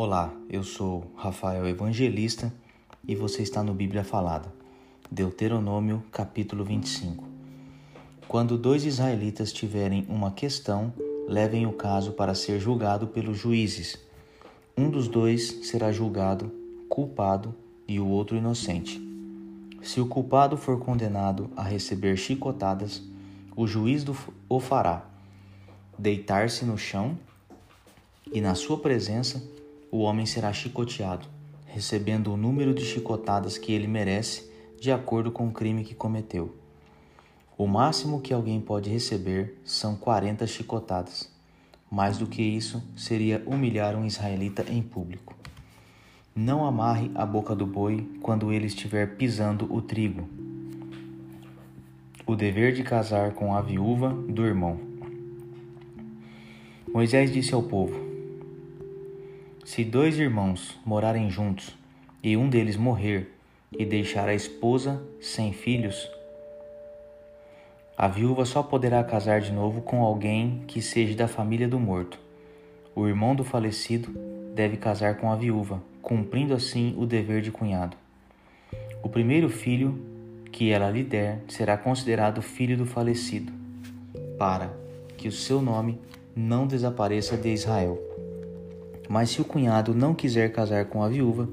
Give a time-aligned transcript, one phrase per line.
[0.00, 2.54] Olá, eu sou Rafael Evangelista
[3.02, 4.54] e você está no Bíblia Falada,
[5.10, 7.24] Deuteronômio capítulo 25.
[8.28, 10.92] Quando dois israelitas tiverem uma questão,
[11.26, 13.98] levem o caso para ser julgado pelos juízes.
[14.76, 16.52] Um dos dois será julgado
[16.88, 17.52] culpado
[17.88, 19.02] e o outro inocente.
[19.82, 23.02] Se o culpado for condenado a receber chicotadas,
[23.56, 24.04] o juiz
[24.48, 25.04] o fará
[25.98, 27.18] deitar-se no chão
[28.32, 29.57] e, na sua presença,
[29.90, 31.26] o homem será chicoteado,
[31.66, 36.54] recebendo o número de chicotadas que ele merece de acordo com o crime que cometeu.
[37.56, 41.28] O máximo que alguém pode receber são 40 chicotadas.
[41.90, 45.34] Mais do que isso seria humilhar um israelita em público.
[46.36, 50.28] Não amarre a boca do boi quando ele estiver pisando o trigo.
[52.26, 54.78] O dever de casar com a viúva do irmão.
[56.92, 58.17] Moisés disse ao povo:
[59.68, 61.76] se dois irmãos morarem juntos
[62.22, 63.34] e um deles morrer
[63.70, 66.10] e deixar a esposa sem filhos,
[67.94, 72.18] a viúva só poderá casar de novo com alguém que seja da família do morto.
[72.94, 74.10] O irmão do falecido
[74.54, 77.94] deve casar com a viúva, cumprindo assim o dever de cunhado.
[79.02, 80.02] O primeiro filho
[80.50, 83.52] que ela lhe der será considerado filho do falecido,
[84.38, 84.72] para
[85.18, 86.00] que o seu nome
[86.34, 88.07] não desapareça de Israel.
[89.08, 91.48] Mas se o cunhado não quiser casar com a viúva,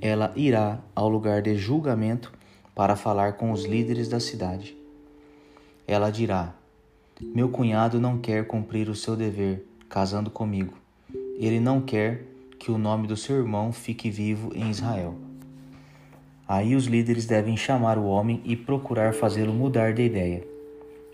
[0.00, 2.32] ela irá ao lugar de julgamento
[2.74, 4.76] para falar com os líderes da cidade.
[5.86, 6.54] Ela dirá:
[7.20, 10.74] Meu cunhado não quer cumprir o seu dever casando comigo.
[11.38, 12.24] Ele não quer
[12.58, 15.14] que o nome do seu irmão fique vivo em Israel.
[16.46, 20.46] Aí os líderes devem chamar o homem e procurar fazê-lo mudar de ideia.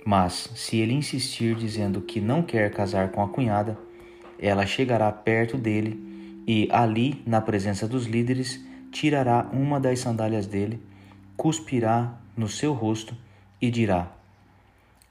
[0.04, 3.78] Mas, se ele insistir dizendo que não quer casar com a cunhada,
[4.40, 10.80] ela chegará perto dele e, ali, na presença dos líderes, tirará uma das sandálias dele,
[11.36, 13.14] cuspirá no seu rosto
[13.60, 14.10] e dirá: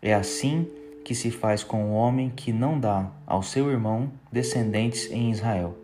[0.01, 0.67] É assim
[1.05, 5.77] que se faz com o homem que não dá ao seu irmão descendentes em Israel.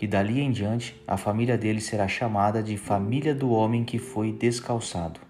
[0.00, 4.30] E dali em diante a família dele será chamada de família do homem que foi
[4.30, 5.20] descalçado.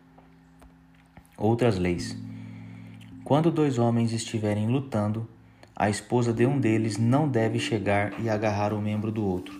[1.37, 2.17] Outras leis.
[3.25, 5.27] Quando dois homens estiverem lutando,
[5.81, 9.55] a esposa de um deles não deve chegar e agarrar o membro do outro,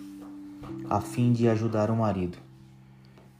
[0.89, 2.37] a fim de ajudar o marido.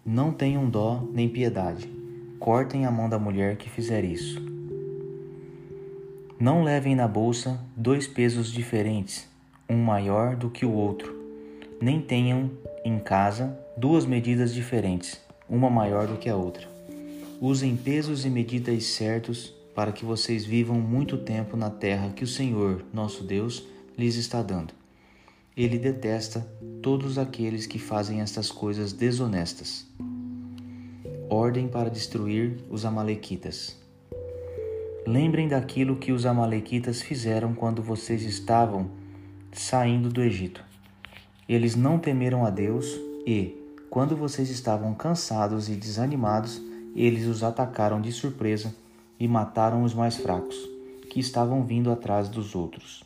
[0.06, 1.92] Não tenham dó nem piedade,
[2.40, 4.42] cortem a mão da mulher que fizer isso.
[6.40, 9.28] Não levem na bolsa dois pesos diferentes,
[9.70, 11.14] um maior do que o outro,
[11.82, 12.50] nem tenham
[12.86, 15.20] em casa duas medidas diferentes,
[15.50, 16.66] uma maior do que a outra.
[17.42, 22.28] Usem pesos e medidas certos para que vocês vivam muito tempo na terra que o
[22.28, 23.66] Senhor, nosso Deus,
[23.98, 24.74] lhes está dando.
[25.56, 26.46] Ele detesta
[26.84, 29.88] todos aqueles que fazem estas coisas desonestas.
[31.30, 33.78] Ordem para destruir os Amalequitas.
[35.08, 38.92] Lembrem daquilo que os Amalequitas fizeram quando vocês estavam
[39.54, 40.62] saindo do Egito.
[41.48, 43.56] Eles não temeram a Deus e,
[43.90, 46.62] quando vocês estavam cansados e desanimados,
[46.94, 48.76] eles os atacaram de surpresa
[49.20, 50.56] e mataram os mais fracos,
[51.10, 53.04] que estavam vindo atrás dos outros.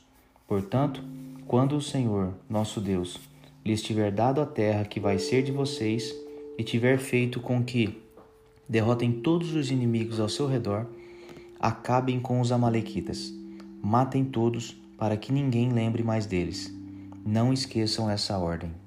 [0.47, 1.03] Portanto,
[1.47, 3.19] quando o Senhor, nosso Deus,
[3.65, 6.13] lhes tiver dado a terra que vai ser de vocês,
[6.57, 8.01] e tiver feito com que
[8.69, 10.85] derrotem todos os inimigos ao seu redor,
[11.59, 13.33] acabem com os Amalequitas,
[13.81, 16.73] matem todos para que ninguém lembre mais deles.
[17.25, 18.82] Não esqueçam essa ordem.